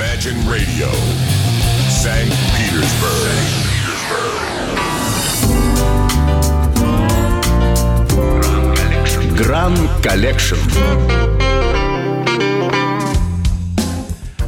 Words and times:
Imagine 0.00 0.40
Radio, 0.48 0.88
St. 1.90 2.32
Petersburg. 2.56 3.36
Grand 9.36 9.76
Collection. 10.02 10.56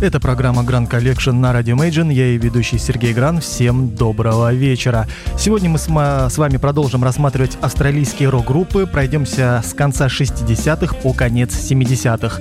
Это 0.00 0.20
программа 0.20 0.62
Grand 0.62 0.88
Collection 0.88 1.32
на 1.32 1.52
Radio 1.52 1.76
Imagine. 1.76 2.10
Я 2.14 2.28
и 2.28 2.38
ведущий 2.38 2.78
Сергей 2.78 3.12
Гран. 3.12 3.40
Всем 3.42 3.94
доброго 3.94 4.54
вечера. 4.54 5.06
Сегодня 5.38 5.68
мы 5.68 5.78
с, 5.78 5.84
с 5.84 6.38
вами 6.38 6.56
продолжим 6.56 7.04
рассматривать 7.04 7.58
австралийские 7.60 8.30
рок-группы. 8.30 8.86
Пройдемся 8.86 9.62
с 9.62 9.74
конца 9.74 10.06
60-х 10.06 10.96
по 11.02 11.12
конец 11.12 11.50
70-х. 11.52 12.40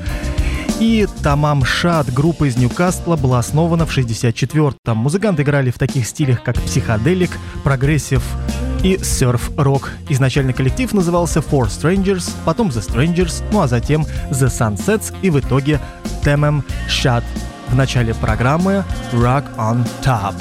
И 0.81 1.07
Tamam 1.21 1.63
Shud, 1.63 2.11
группа 2.11 2.45
из 2.45 2.57
Ньюкасла, 2.57 3.15
была 3.15 3.37
основана 3.37 3.85
в 3.85 3.95
64-м. 3.95 4.97
Музыканты 4.97 5.43
играли 5.43 5.69
в 5.69 5.77
таких 5.77 6.07
стилях, 6.07 6.41
как 6.41 6.55
психоделик, 6.55 7.29
прогрессив 7.63 8.23
и 8.83 8.97
серф-рок. 8.97 9.91
Изначально 10.09 10.53
коллектив 10.53 10.91
назывался 10.91 11.41
Four 11.41 11.67
Strangers, 11.67 12.31
потом 12.45 12.69
The 12.69 12.81
Strangers, 12.81 13.43
ну 13.51 13.61
а 13.61 13.67
затем 13.67 14.07
The 14.31 14.47
Sunsets 14.47 15.13
и 15.21 15.29
в 15.29 15.39
итоге 15.39 15.79
Tamam 16.23 16.63
Shud. 16.89 17.23
В 17.67 17.75
начале 17.75 18.15
программы 18.15 18.83
Rock 19.13 19.55
on 19.57 19.87
Top. 20.03 20.33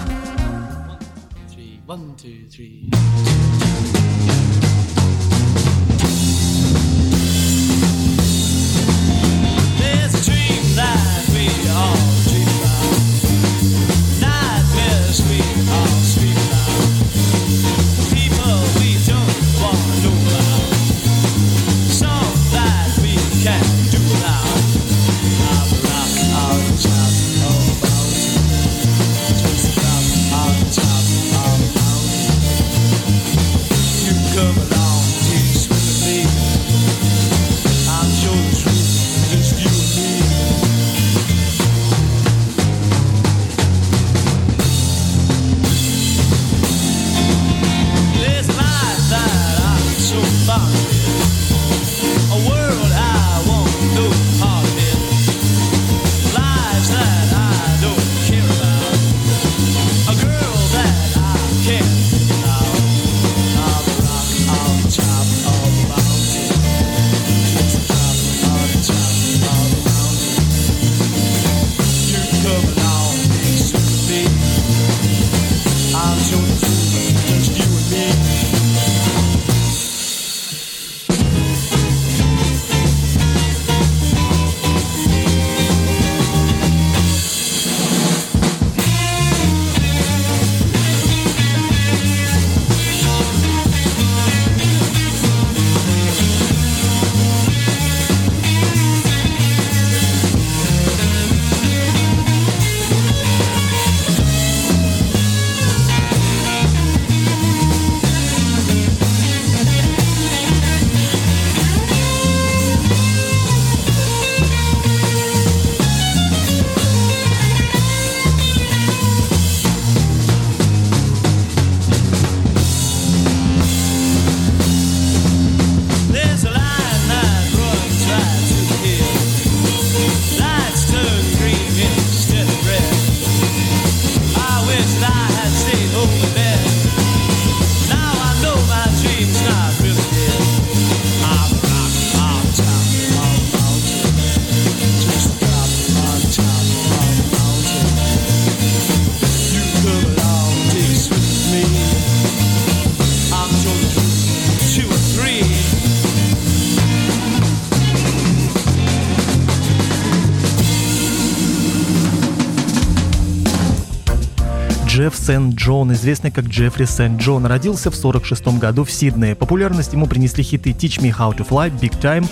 Сент-Джон, 165.21 165.93
известный 165.93 166.31
как 166.31 166.47
Джеффри 166.47 166.85
Сент-Джон, 166.85 167.45
родился 167.47 167.91
в 167.91 167.99
1946 167.99 168.59
году 168.59 168.85
в 168.85 168.91
Сиднее. 168.91 169.35
Популярность 169.35 169.93
ему 169.93 170.07
принесли 170.07 170.43
хиты 170.43 170.71
Teach 170.71 171.01
Me 171.01 171.15
How 171.17 171.37
to 171.37 171.47
Fly, 171.47 171.71
Big 171.79 172.01
Time 172.01 172.27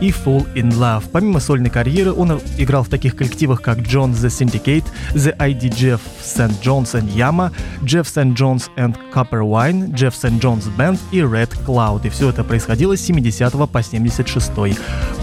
и 0.00 0.10
Fall 0.10 0.46
in 0.54 0.70
Love. 0.70 1.04
Помимо 1.12 1.40
сольной 1.40 1.70
карьеры, 1.70 2.12
он 2.12 2.40
играл 2.58 2.82
в 2.82 2.88
таких 2.88 3.16
коллективах, 3.16 3.62
как 3.62 3.78
John 3.78 4.12
The 4.12 4.28
Syndicate, 4.28 4.84
The 5.14 5.36
ID 5.36 5.70
Jeff 5.70 6.00
St. 6.22 6.60
John's 6.62 6.92
and 6.94 7.14
Yama, 7.14 7.52
Jeff 7.82 8.06
St. 8.06 8.36
John's 8.36 8.68
and 8.76 8.96
Copper 9.14 9.42
Wine, 9.42 9.94
Jeff 9.94 10.14
St. 10.14 10.42
John's 10.42 10.68
Band 10.76 10.98
и 11.12 11.20
Red 11.20 11.50
Cloud. 11.64 12.06
И 12.06 12.10
все 12.10 12.30
это 12.30 12.42
происходило 12.42 12.96
с 12.96 13.00
70 13.00 13.52
по 13.70 13.82
76 13.82 14.52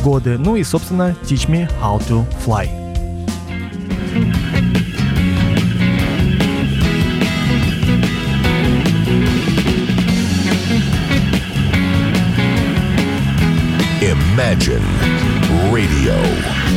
годы. 0.03 0.37
Ну 0.37 0.55
и, 0.55 0.63
собственно, 0.63 1.15
Teach 1.23 1.49
Me 1.49 1.69
How 1.81 1.99
to 2.07 2.25
Fly. 2.45 2.88
Imagine 14.59 14.83
Radio. 15.71 16.68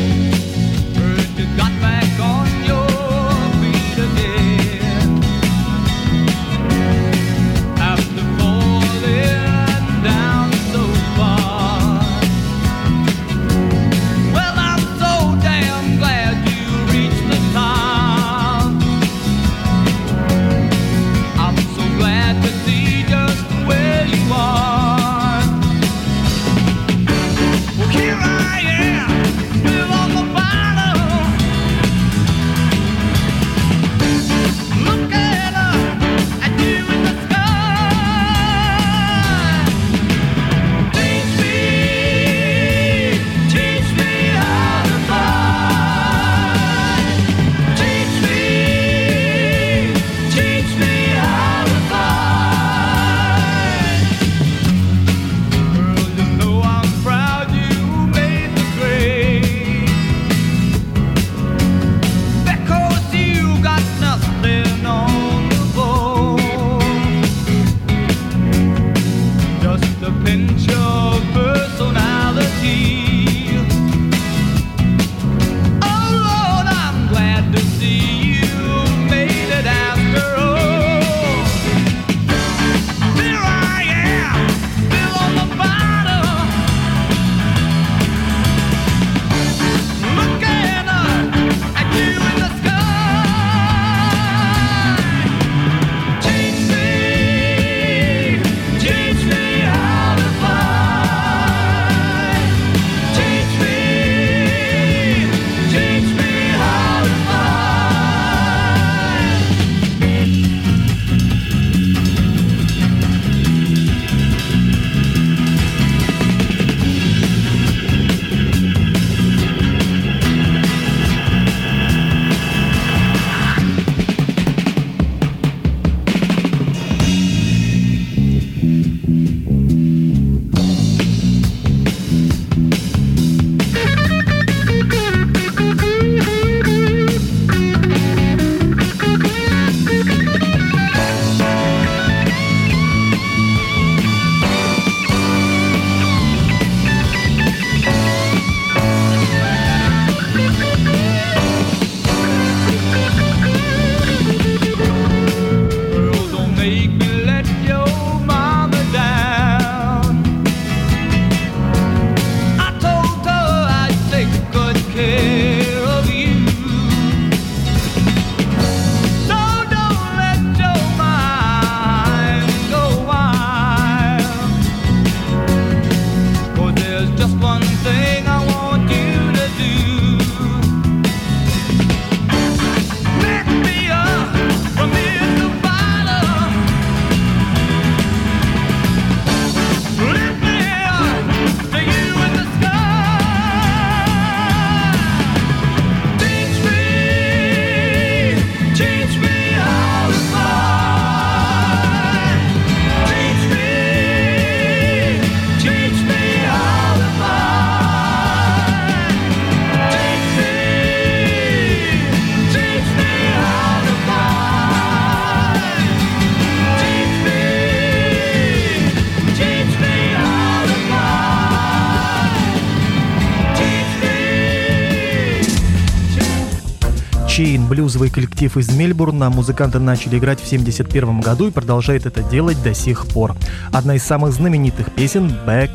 Коллектив 228.42 228.56
из 228.56 228.76
Мельбурна. 228.76 229.30
Музыканты 229.30 229.78
начали 229.78 230.18
играть 230.18 230.40
в 230.40 230.46
1971 230.46 231.20
году 231.20 231.46
и 231.46 231.50
продолжают 231.52 232.06
это 232.06 232.24
делать 232.24 232.60
до 232.62 232.74
сих 232.74 233.06
пор. 233.06 233.36
Одна 233.72 233.94
из 233.94 234.02
самых 234.02 234.32
знаменитых 234.32 234.92
песен 234.92 235.32
Back, 235.46 235.70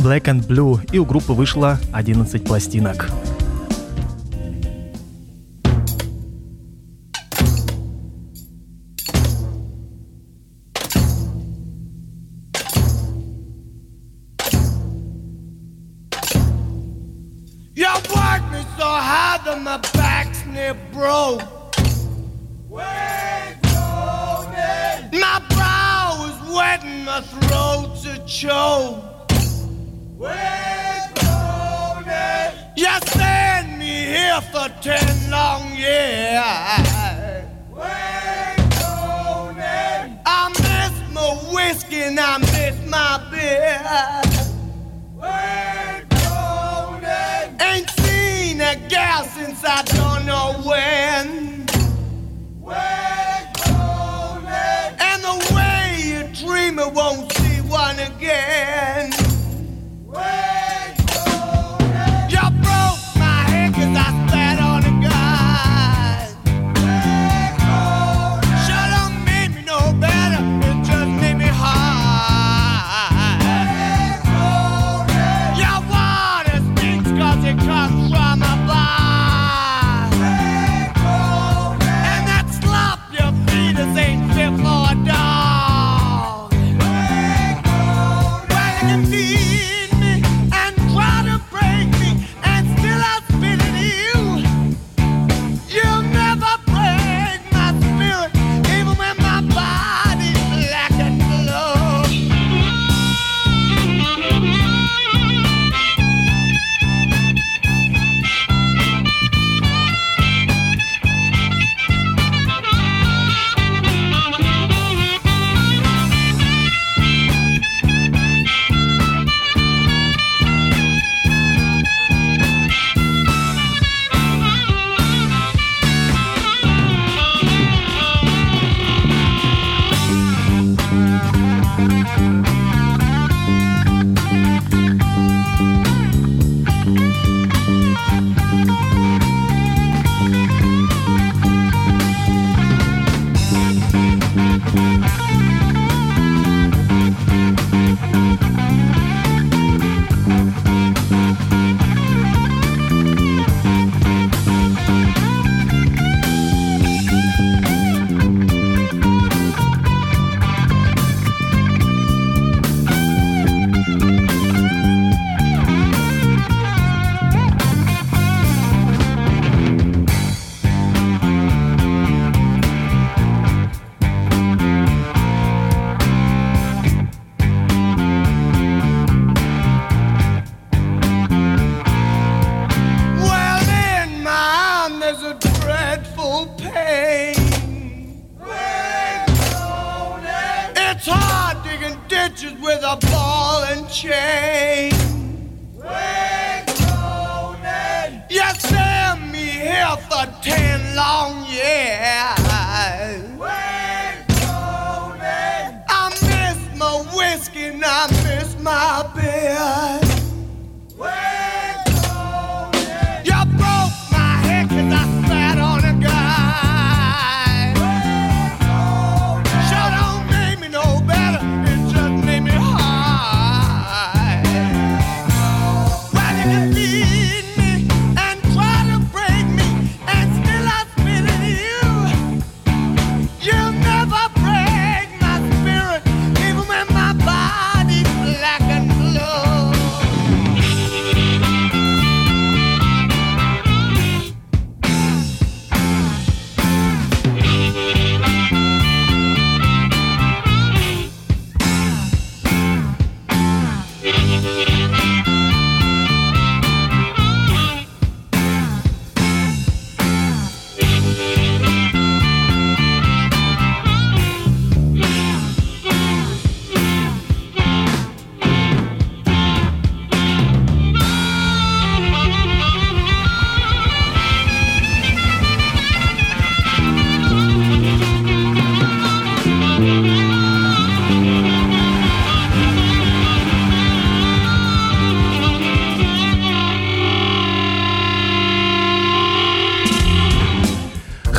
Black 0.00 0.24
and 0.24 0.46
Blue, 0.46 0.78
и 0.92 0.98
у 0.98 1.06
группы 1.06 1.32
вышло 1.32 1.78
11 1.92 2.44
пластинок. 2.44 3.08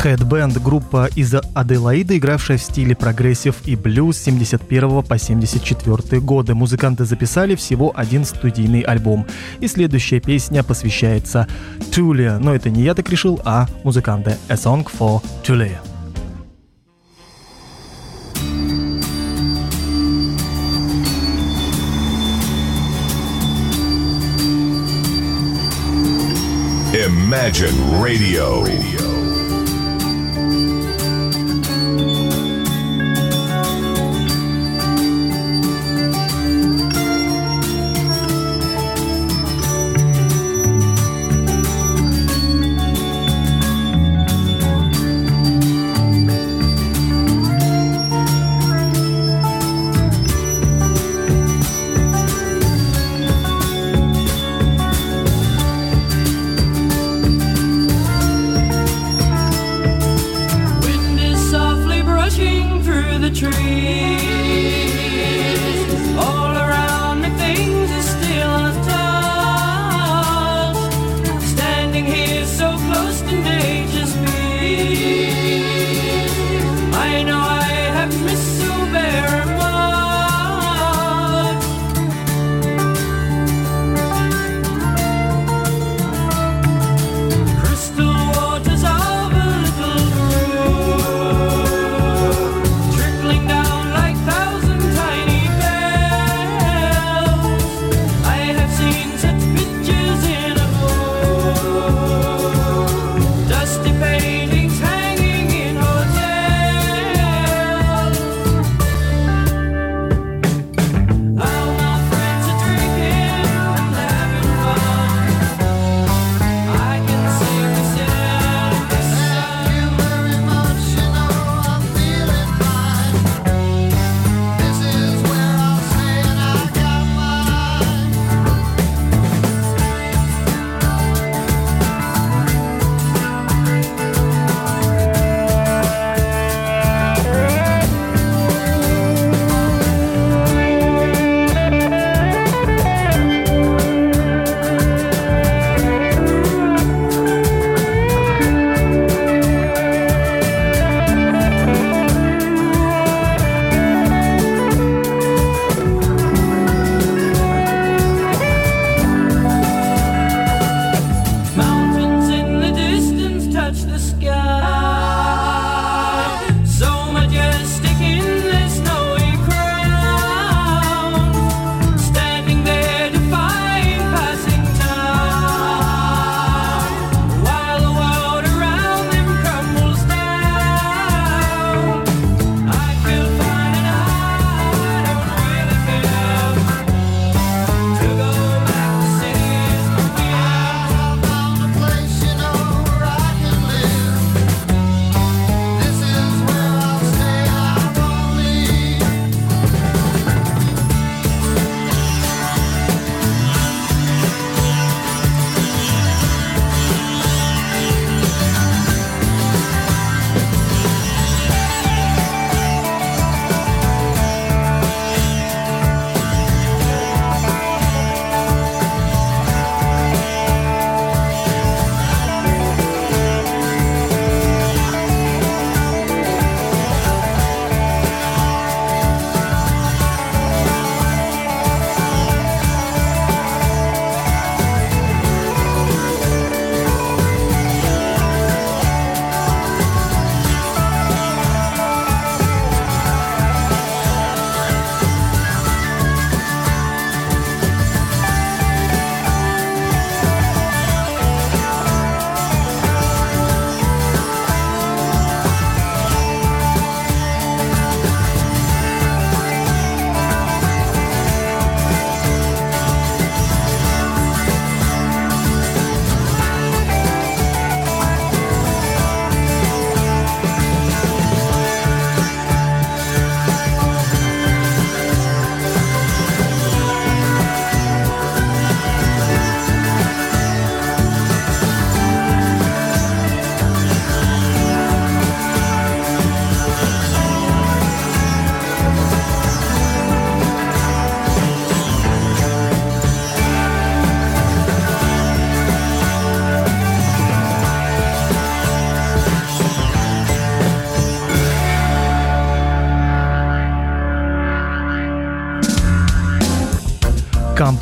Headband– 0.04 0.60
группа 0.62 1.08
из 1.16 1.34
Аделаиды, 1.54 2.18
игравшая 2.18 2.58
в 2.58 2.62
стиле 2.62 2.94
прогрессив 2.94 3.56
и 3.64 3.74
блюз 3.74 4.18
с 4.18 4.24
71 4.24 5.02
по 5.02 5.18
74 5.18 6.20
годы. 6.20 6.54
Музыканты 6.54 7.06
записали 7.06 7.54
всего 7.54 7.90
один 7.96 8.26
студийный 8.26 8.82
альбом. 8.82 9.26
И 9.60 9.66
следующая 9.66 10.20
песня 10.20 10.62
посвящается 10.62 11.48
Туле. 11.90 12.36
Но 12.38 12.54
это 12.54 12.68
не 12.68 12.82
я 12.82 12.94
так 12.94 13.08
решил, 13.08 13.40
а 13.46 13.66
музыканты. 13.82 14.36
A 14.48 14.54
Song 14.54 14.86
for 14.86 15.22
Tooley. 15.42 15.70
Imagine 26.92 28.02
Radio. 28.02 29.13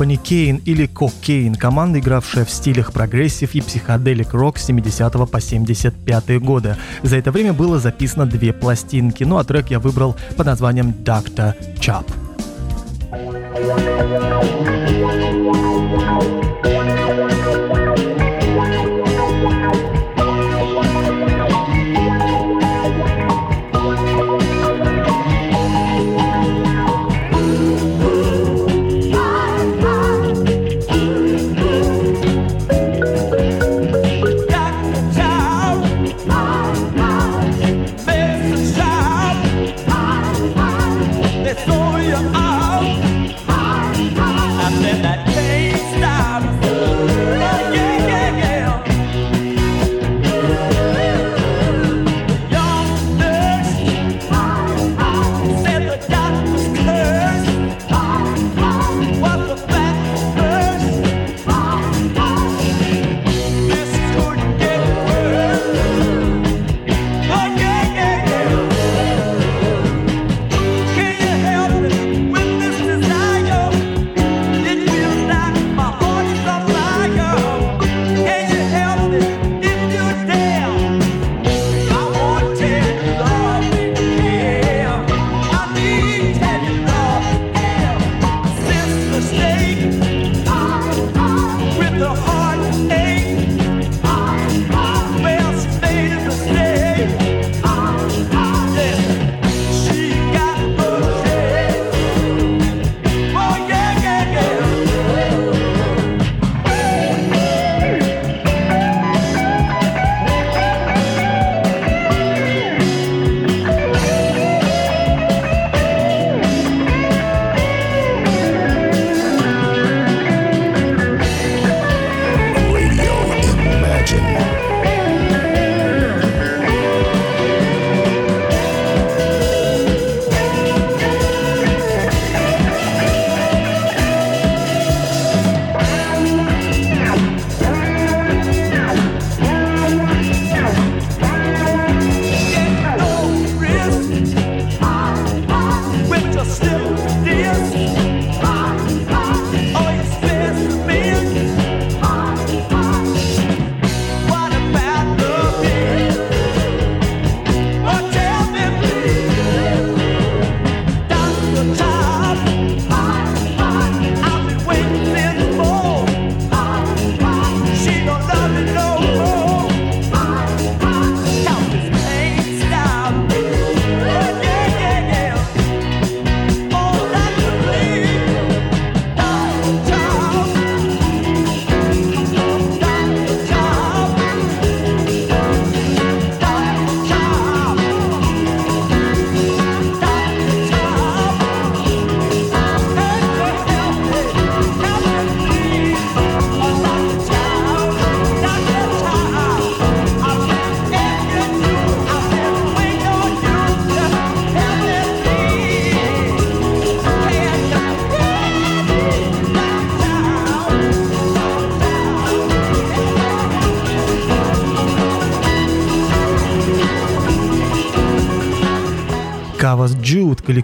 Company 0.03 0.19
Caine 0.21 0.63
или 0.65 0.89
Cocaine, 0.89 1.57
команда, 1.57 2.01
игравшая 2.01 2.45
в 2.45 2.51
стилях 2.51 2.93
прогрессив 2.93 3.55
и 3.55 3.61
психоделик 3.61 4.35
рок 4.35 4.59
с 4.59 4.65
70 4.65 5.31
по 5.31 5.41
75 5.41 6.41
годы. 6.41 6.77
За 7.03 7.17
это 7.17 7.31
время 7.31 7.53
было 7.53 7.79
записано 7.79 8.27
две 8.27 8.53
пластинки, 8.53 9.23
ну 9.23 9.39
а 9.39 9.45
трек 9.45 9.71
я 9.71 9.79
выбрал 9.79 10.17
под 10.37 10.47
названием 10.47 10.93
Dr. 11.05 11.55
Chop. 11.79 12.07
Кавас 13.13 14.72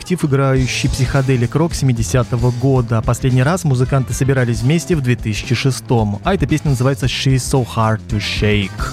коллектив, 0.09 0.25
играющий 0.25 0.88
психоделик 0.88 1.55
рок 1.55 1.73
70-го 1.73 2.51
года. 2.53 3.03
Последний 3.03 3.42
раз 3.42 3.64
музыканты 3.64 4.14
собирались 4.14 4.61
вместе 4.61 4.97
в 4.97 5.03
2006 5.03 5.85
а 6.25 6.35
эта 6.35 6.47
песня 6.47 6.71
называется 6.71 7.07
She's 7.07 7.37
So 7.37 7.66
Hard 7.77 8.01
to 8.09 8.18
Shake. 8.18 8.88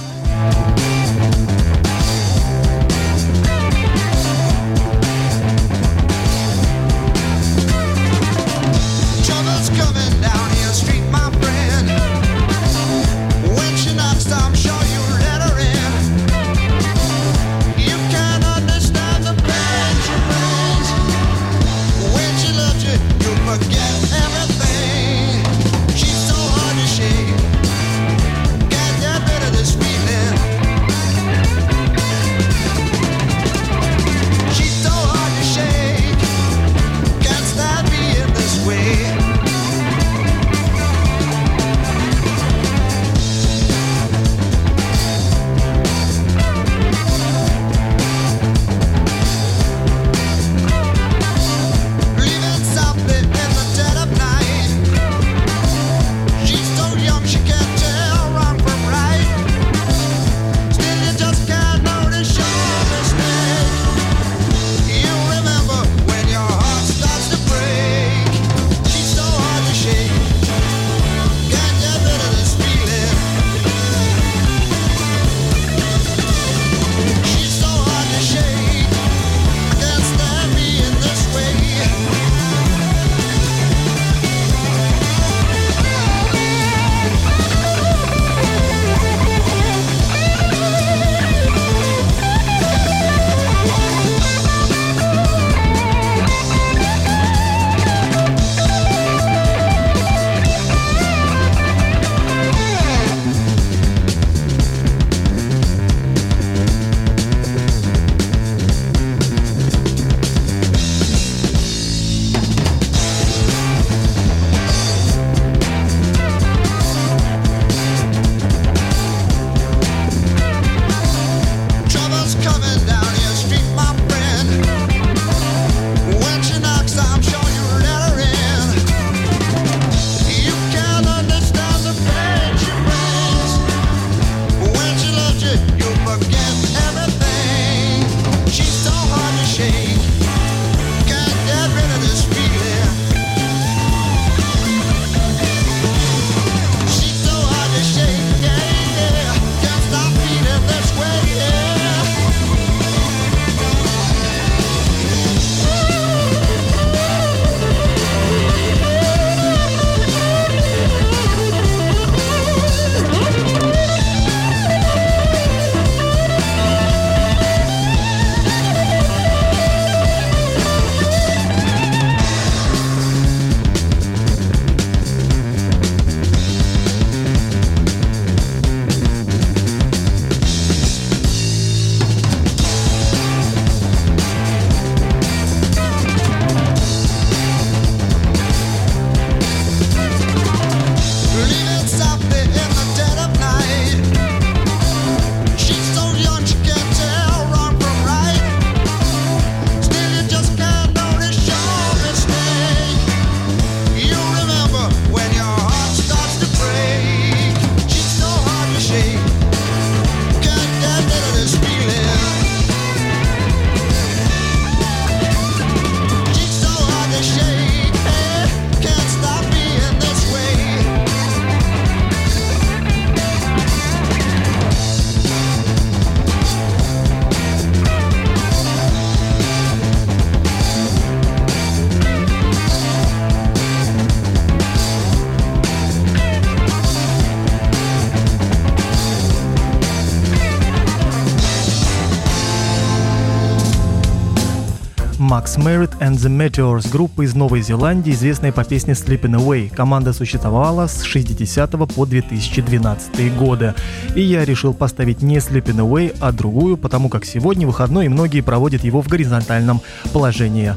Max 245.25 245.57
Merritt 245.57 245.97
and 246.01 246.13
the 246.17 246.29
Meteors, 246.29 246.87
группа 246.91 247.23
из 247.23 247.33
Новой 247.33 247.61
Зеландии, 247.61 248.11
известная 248.11 248.51
по 248.51 248.63
песне 248.63 248.93
Sleeping 248.93 249.35
Away. 249.35 249.73
Команда 249.73 250.13
существовала 250.13 250.85
с 250.85 251.01
60 251.01 251.71
по 251.95 252.05
2012 252.05 253.35
годы. 253.35 253.73
И 254.15 254.21
я 254.21 254.45
решил 254.45 254.75
поставить 254.75 255.23
не 255.23 255.37
Sleeping 255.37 255.77
Away, 255.77 256.15
а 256.19 256.31
другую, 256.31 256.77
потому 256.77 257.09
как 257.09 257.25
сегодня 257.25 257.65
выходной 257.65 258.05
и 258.05 258.09
многие 258.09 258.41
проводят 258.41 258.83
его 258.83 259.01
в 259.01 259.07
горизонтальном 259.07 259.81
положении. 260.13 260.75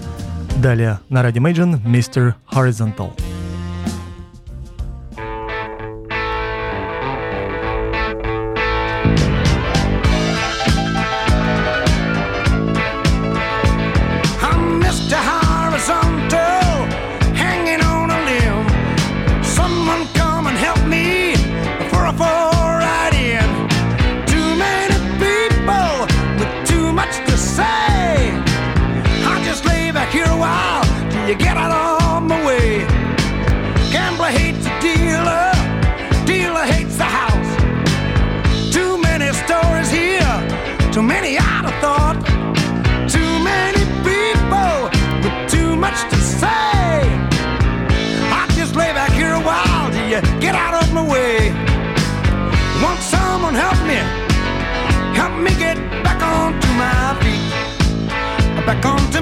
Далее 0.57 1.01
на 1.11 1.21
Radio 1.21 1.43
Imagine 1.43 1.85
Mr. 1.85 2.33
Horizontal. 2.51 3.13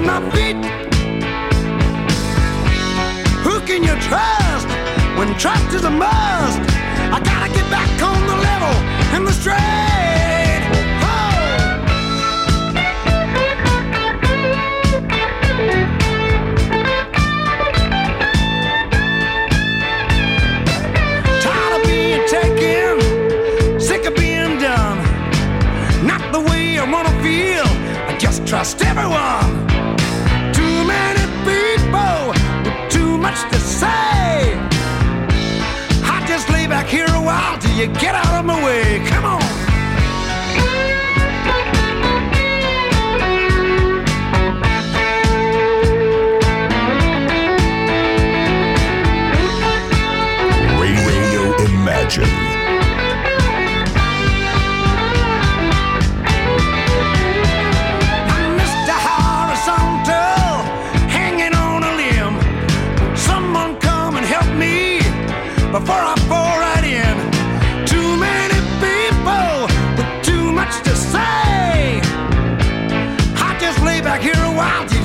My 0.07 0.21
feet. 0.31 0.55
Who 3.43 3.59
can 3.67 3.83
you 3.83 3.93
trust 4.07 4.67
when 5.17 5.37
trust 5.37 5.73
is 5.73 5.83
a 5.83 5.89
must? 5.89 6.61
I 7.15 7.19
gotta 7.29 7.49
get 7.53 7.69
back 7.69 7.91
on 8.01 8.19
the 8.31 8.37
level 8.49 8.75
and 9.15 9.27
the 9.27 9.33
straight. 9.33 10.63
Tired 21.43 21.73
of 21.77 21.83
being 21.85 22.25
taken, 22.37 23.79
sick 23.81 24.05
of 24.05 24.15
being 24.15 24.57
done. 24.57 24.99
Not 26.07 26.21
the 26.31 26.39
way 26.39 26.79
I 26.79 26.89
wanna 26.89 27.15
feel. 27.21 27.67
I 28.09 28.15
just 28.17 28.47
trust 28.47 28.81
everyone. 28.83 29.66
You 37.77 37.85
get 37.85 38.15
out 38.15 38.39
of 38.39 38.45
my 38.45 38.63
way. 38.65 38.99
Come 39.05 39.25
on. 39.25 39.46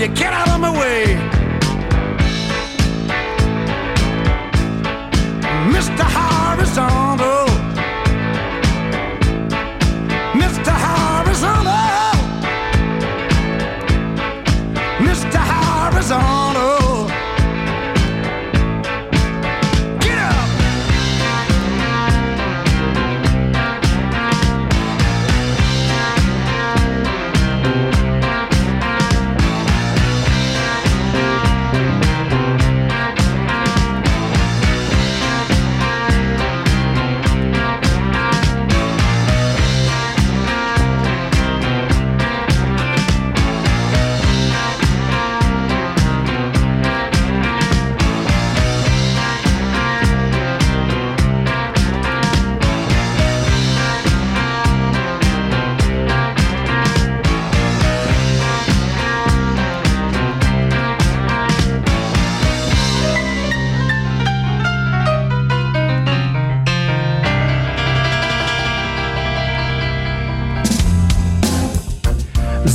You 0.02 0.08
get 0.08 0.32
out 0.32 0.51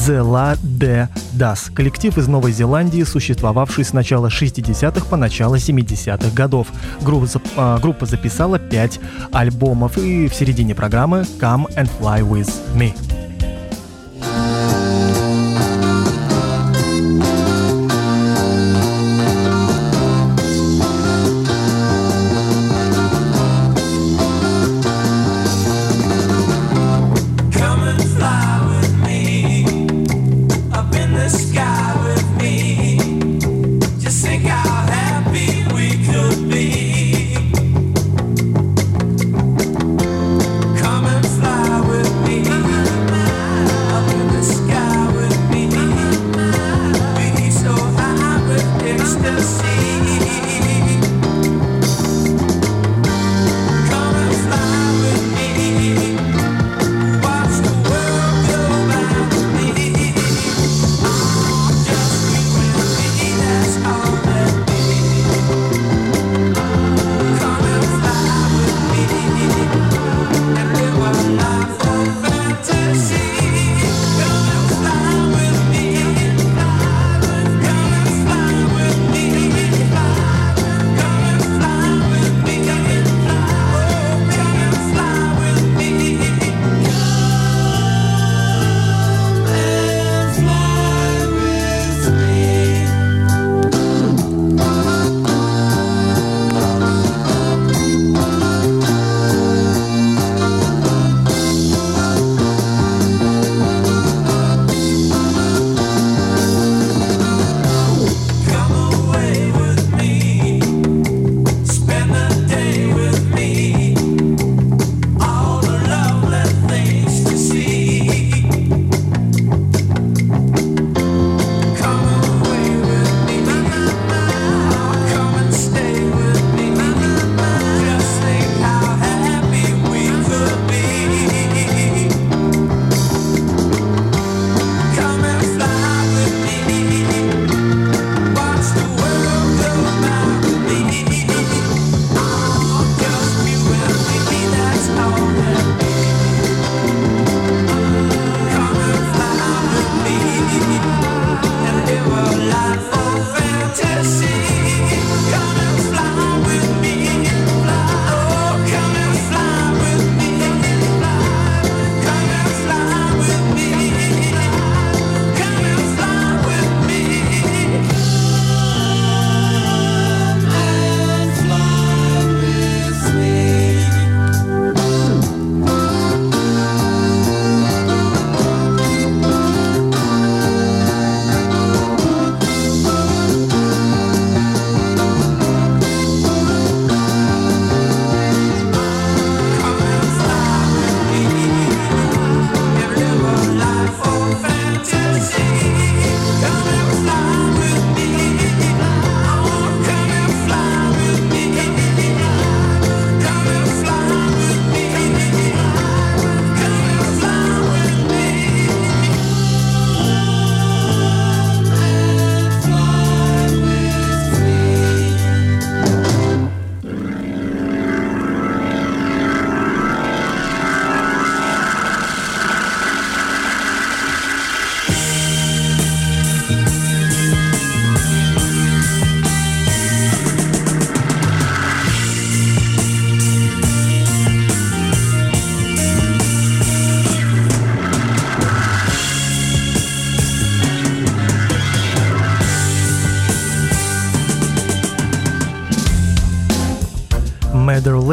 The 0.06 0.22
La 0.22 0.56
De 0.62 1.08
Das. 1.34 1.74
Коллектив 1.74 2.18
из 2.18 2.28
Новой 2.28 2.52
Зеландии, 2.52 3.04
существовавший 3.04 3.84
с 3.84 3.94
начала 3.94 4.28
60-х 4.28 5.06
по 5.10 5.18
начало 5.18 5.56
70-х 5.56 6.30
годов. 6.36 6.68
Группа, 7.02 7.28
а, 7.56 7.80
группа 7.80 8.06
записала 8.06 8.60
5 8.60 9.00
альбомов 9.32 9.98
и 9.98 10.28
в 10.28 10.36
середине 10.36 10.76
программы 10.76 11.26
Come 11.40 11.68
and 11.76 11.90
Fly 12.00 12.22
With 12.22 12.52
Me. 12.76 13.27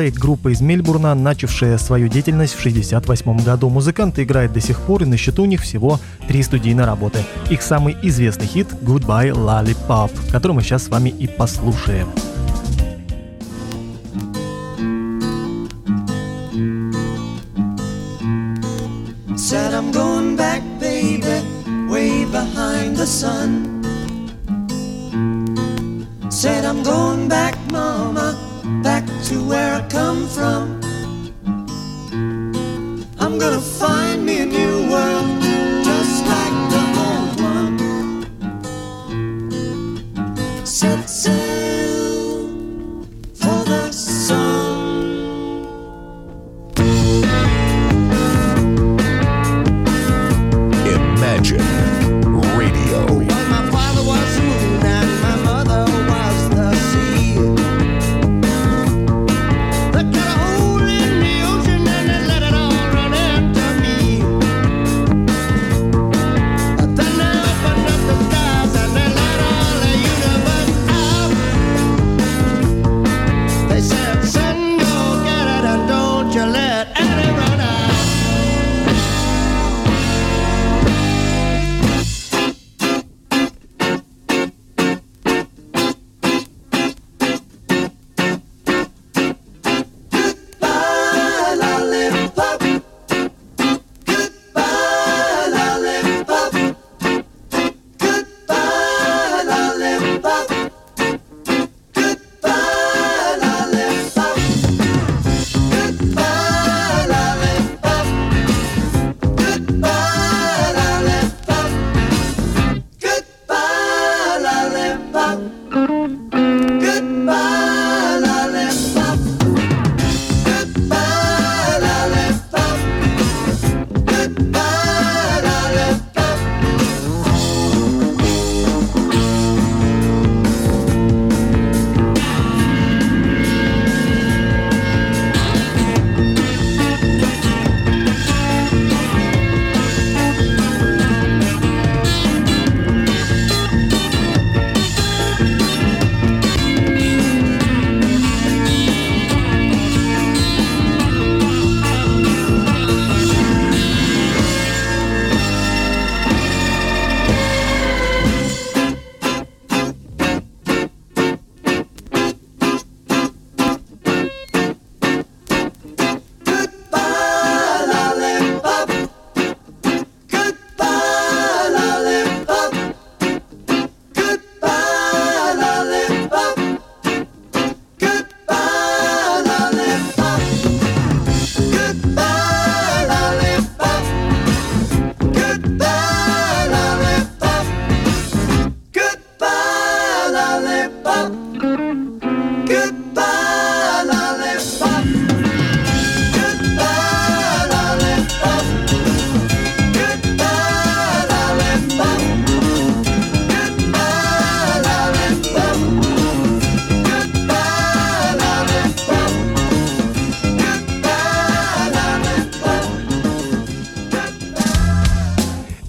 Break, 0.05 0.19
группа 0.19 0.49
из 0.53 0.61
Мельбурна, 0.61 1.15
начавшая 1.15 1.79
свою 1.79 2.09
деятельность 2.09 2.53
в 2.53 2.61
1968 2.61 3.45
году. 3.45 3.71
Музыканты 3.71 4.23
играют 4.23 4.53
до 4.53 4.61
сих 4.61 4.81
пор, 4.81 5.03
и 5.03 5.07
на 5.07 5.17
счету 5.17 5.43
у 5.43 5.47
них 5.47 5.63
всего 5.63 5.99
три 6.29 6.43
студийные 6.43 6.87
работы. 6.87 7.21
Их 7.49 7.63
самый 7.63 7.97
известный 8.03 8.47
хит 8.47 8.69
«Goodbye 8.83 9.33
Lollipop», 9.33 10.11
который 10.31 10.53
мы 10.53 10.63
сейчас 10.63 10.85
с 10.85 10.89
вами 10.89 11.09
и 11.09 11.27
послушаем. 11.27 12.09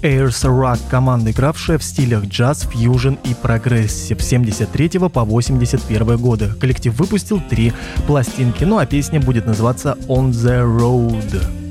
Airs 0.06 0.44
Rock– 0.44 0.78
команда, 0.90 1.32
игравшая 1.32 1.78
в 1.78 1.82
стилях 1.82 2.26
джаз, 2.26 2.68
фьюжн 2.70 3.14
и 3.24 3.34
прогрессе 3.34 4.16
с 4.16 4.24
73 4.24 5.00
по 5.12 5.24
81 5.24 6.16
годы. 6.16 6.52
Коллектив 6.60 6.96
выпустил 6.96 7.40
три 7.40 7.72
пластинки, 8.06 8.62
ну 8.62 8.78
а 8.78 8.86
песня 8.86 9.20
будет 9.20 9.46
называться 9.46 9.98
«On 10.06 10.30
the 10.30 10.62
Road». 10.62 11.65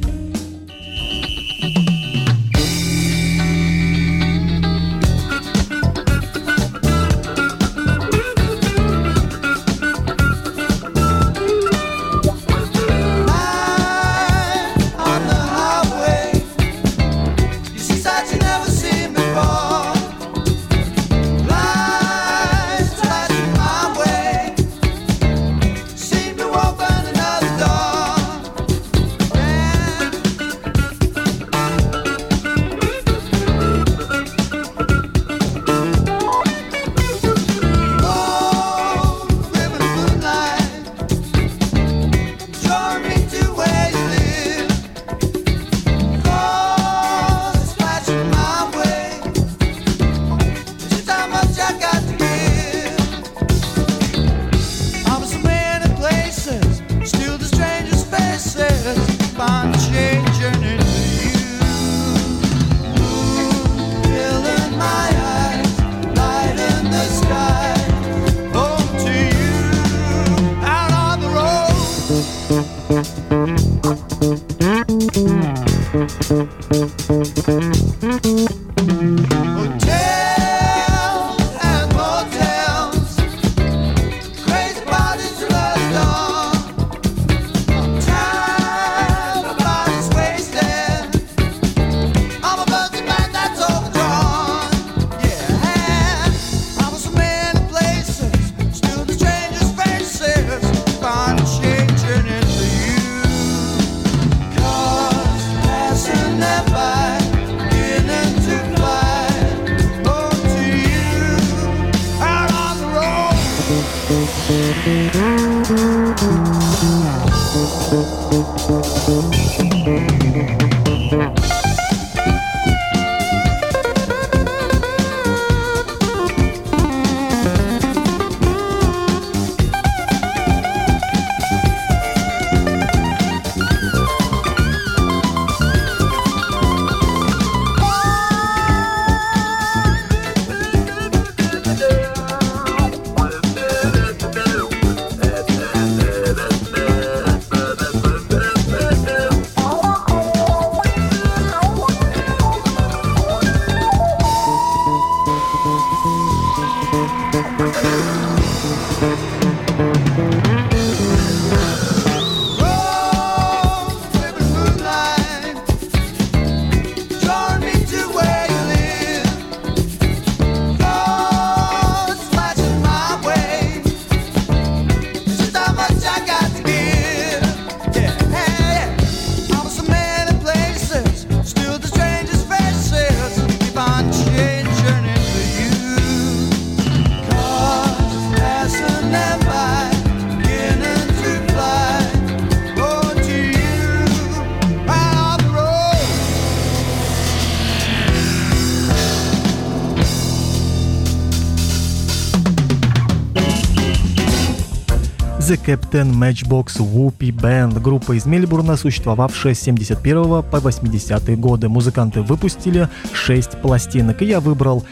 The 205.48 205.64
Captain 205.64 206.12
Matchbox 206.12 206.80
Whoopi 206.80 207.32
Band, 207.32 207.80
группа 207.80 208.14
из 208.14 208.26
Мельбурна, 208.26 208.78
существовавшая 208.78 209.54
с 209.54 209.60
71 209.60 210.42
по 210.42 210.60
80 210.60 211.40
годы. 211.40 211.70
Музыканты 211.70 212.24
выпустили 212.24 212.90
6 213.14 213.62
пластинок, 213.62 214.24
и 214.24 214.26
я 214.26 214.40
выбрал 214.40 214.84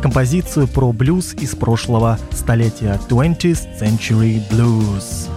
композицию 0.00 0.68
про 0.68 0.92
блюз 0.92 1.34
из 1.34 1.54
прошлого 1.54 2.18
столетия 2.32 2.98
20th 3.10 3.78
Century 3.78 4.40
Blues. 4.50 5.28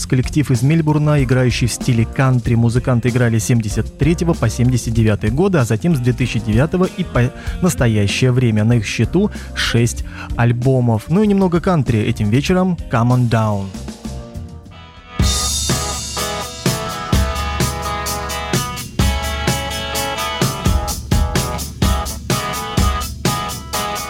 Brothers, 0.00 0.08
коллектив 0.08 0.50
из 0.50 0.62
Мельбурна, 0.62 1.22
играющий 1.22 1.66
в 1.66 1.72
стиле 1.72 2.04
кантри. 2.04 2.54
Музыканты 2.54 3.08
играли 3.08 3.38
с 3.38 3.44
73 3.44 4.16
по 4.38 4.48
79 4.48 5.32
годы, 5.34 5.58
а 5.58 5.64
затем 5.64 5.96
с 5.96 6.00
2009 6.00 6.90
и 6.96 7.04
по 7.04 7.32
настоящее 7.62 8.32
время. 8.32 8.64
На 8.64 8.74
их 8.74 8.86
счету 8.86 9.30
6 9.54 10.04
альбомов. 10.36 11.04
Ну 11.08 11.22
и 11.22 11.26
немного 11.26 11.60
кантри 11.60 12.00
этим 12.00 12.30
вечером 12.30 12.76
«Come 12.90 13.10
on 13.10 13.30
Down». 13.30 13.66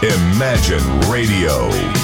Imagine 0.03 0.81
Radio. 1.11 2.00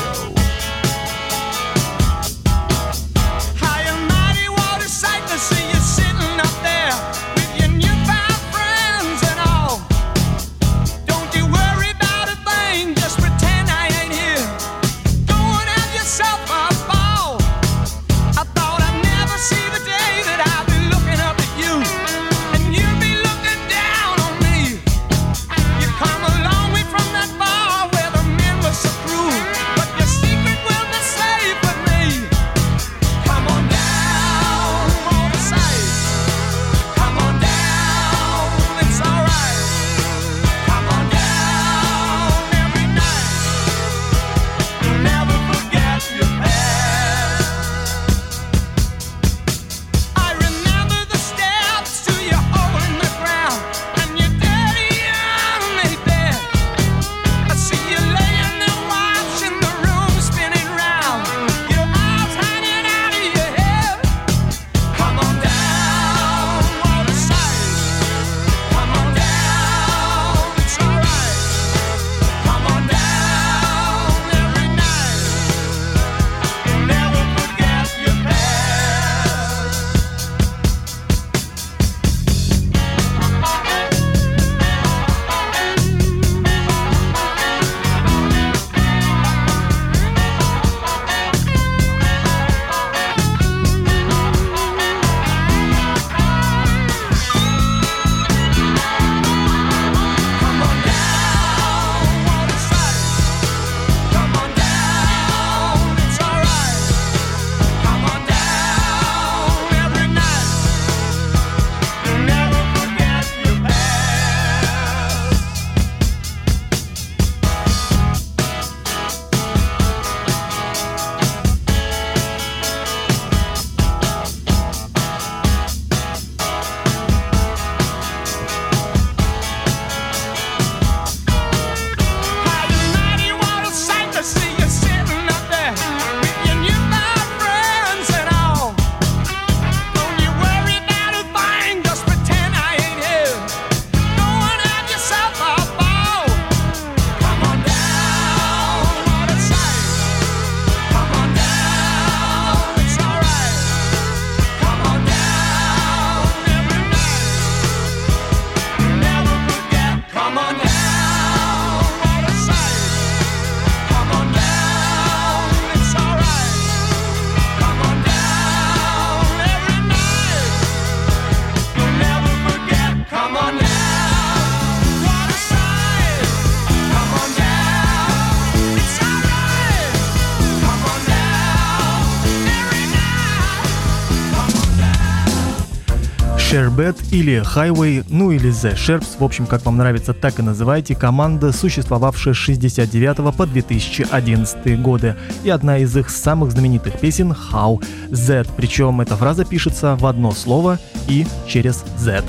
Sherbet 186.57 186.97
или 187.11 187.43
Highway, 187.43 188.03
ну 188.09 188.31
или 188.31 188.49
The 188.49 188.75
Sherps, 188.75 189.19
в 189.19 189.25
общем, 189.25 189.45
как 189.47 189.67
вам 189.67 189.77
нравится, 189.77 190.15
так 190.15 190.39
и 190.39 190.43
называйте, 190.43 190.95
команда, 190.95 191.53
существовавшая 191.53 192.33
с 192.33 192.39
69 192.39 193.37
по 193.37 193.47
2011 193.47 194.81
годы, 194.81 195.17
и 195.45 195.51
одна 195.51 195.77
из 195.77 195.95
их 195.95 196.09
самых 196.09 196.53
знаменитых 196.53 196.99
песен 196.99 197.33
How 197.33 197.85
Z, 198.11 198.47
причем 198.57 199.03
эта 199.03 199.17
фраза 199.17 199.45
пишется 199.45 199.97
в 199.97 200.07
одно 200.07 200.33
слово 200.33 200.79
и 201.09 201.27
через 201.47 201.85
Z. 201.99 202.25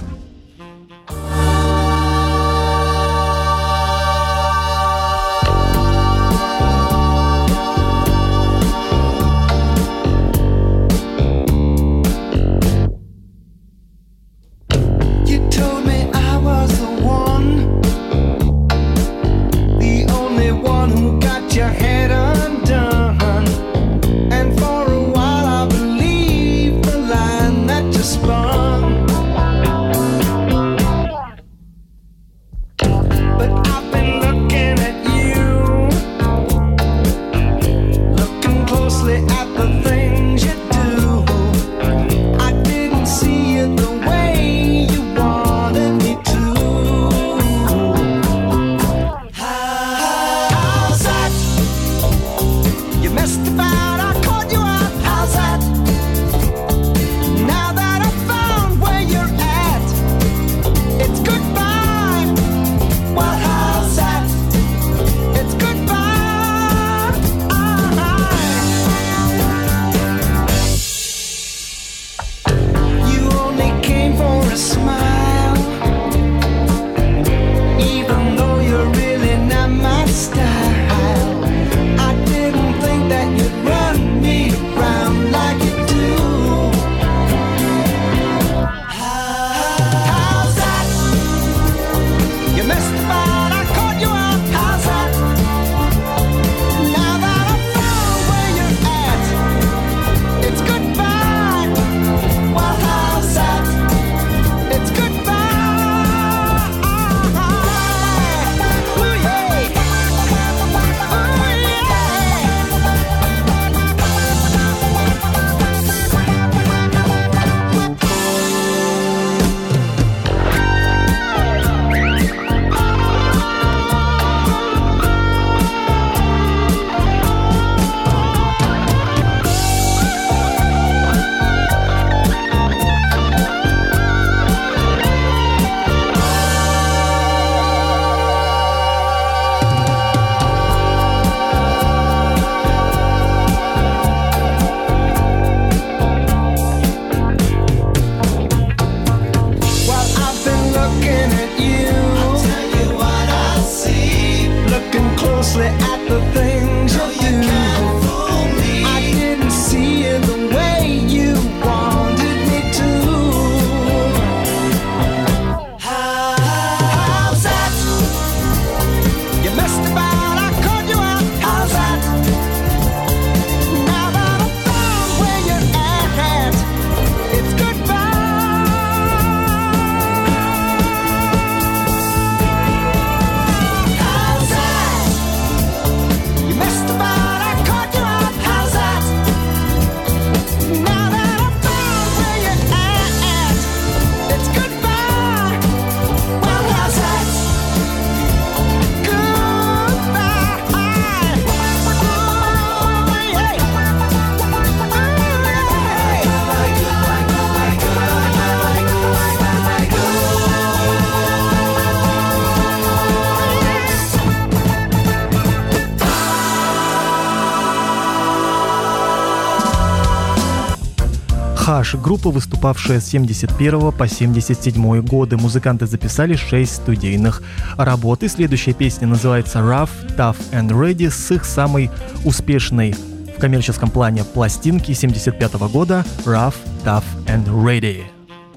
наша 221.88 221.98
группа, 222.00 222.32
выступавшая 222.32 223.00
с 223.00 223.06
71 223.06 223.94
по 223.94 224.10
77 224.10 225.02
годы. 225.04 225.38
Музыканты 225.38 225.88
записали 225.88 226.36
6 226.36 226.76
студийных 226.76 227.42
работ. 227.78 228.24
И 228.24 228.28
следующая 228.28 228.74
песня 228.74 229.08
называется 229.08 229.60
Rough, 229.60 229.90
Tough 230.18 230.36
and 230.52 230.68
Ready 230.72 231.10
с 231.10 231.32
их 231.32 231.46
самой 231.46 231.90
успешной 232.26 232.94
в 233.38 233.40
коммерческом 233.40 233.90
плане 233.90 234.26
пластинки 234.26 234.92
75 234.92 235.54
года 235.72 236.04
Rough, 236.26 236.56
Tough 236.84 237.06
and 237.26 237.46
Ready. 237.46 238.04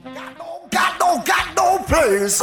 Got 0.02 0.34
no, 0.36 0.68
got 0.72 0.98
no, 0.98 1.24
got 1.24 1.54
no 1.54 1.86
place. 1.86 2.42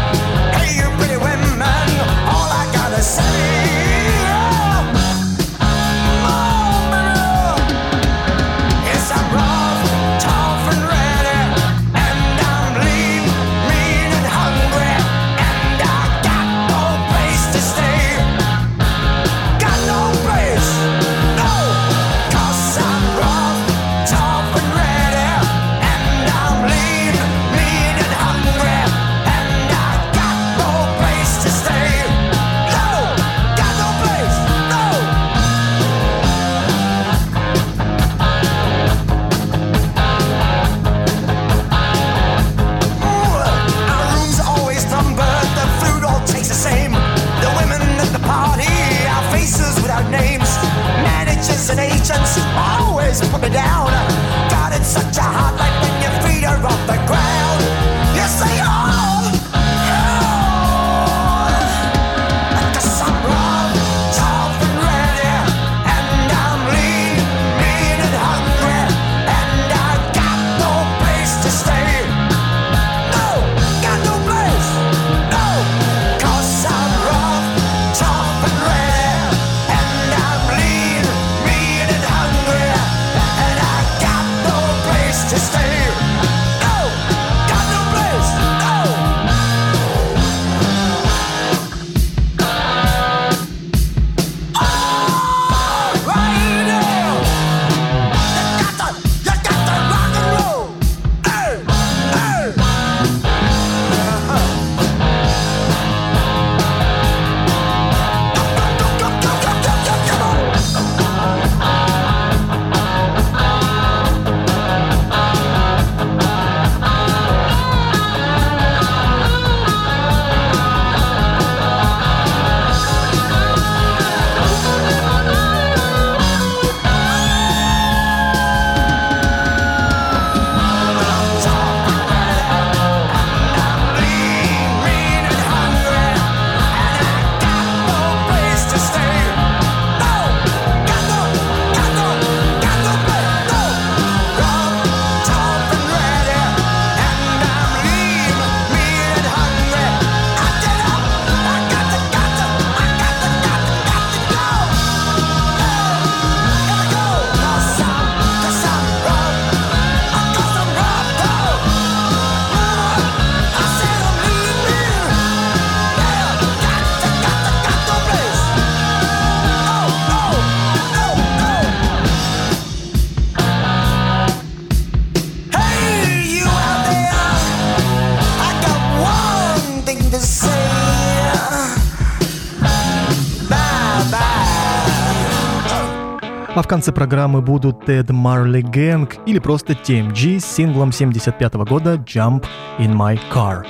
конце 186.71 186.93
программы 186.93 187.41
будут 187.41 187.85
Тед 187.85 188.11
Марли 188.11 188.61
Гэнг 188.61 189.17
или 189.25 189.39
просто 189.39 189.73
TMG 189.73 190.39
с 190.39 190.45
синглом 190.45 190.93
75 190.93 191.55
года 191.55 191.95
Jump 191.95 192.45
in 192.79 192.95
My 192.95 193.19
Car. 193.29 193.65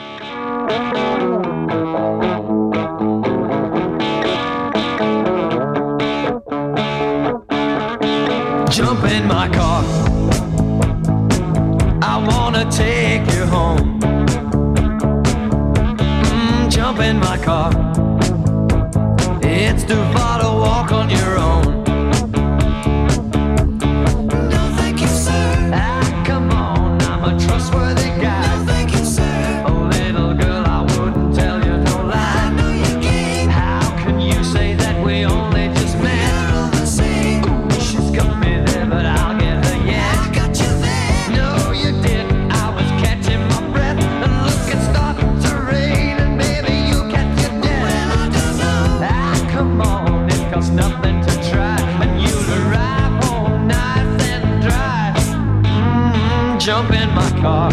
car. 57.40 57.72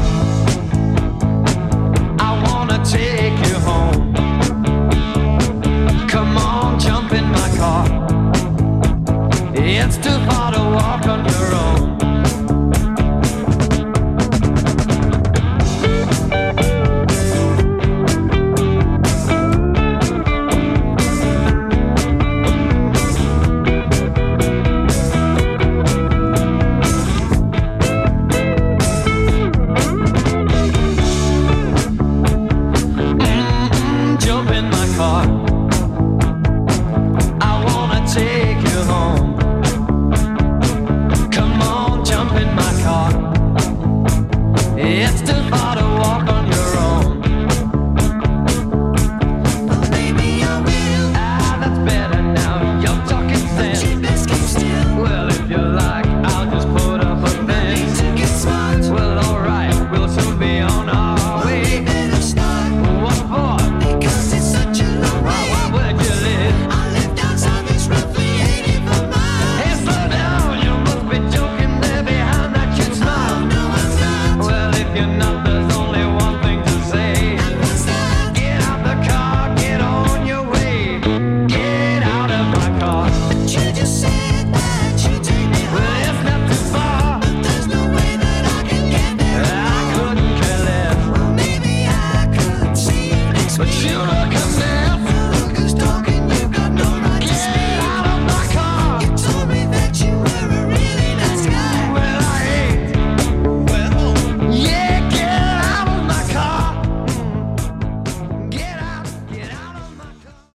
I 2.21 2.31
wanna 2.45 2.79
take 2.85 3.37
you 3.47 3.57
home. 3.69 4.15
Come 6.09 6.37
on, 6.37 6.79
jump 6.79 7.13
in 7.13 7.25
my 7.31 7.49
car. 7.57 7.85
It's 9.55 9.97
too 9.97 10.19
far. 10.27 10.38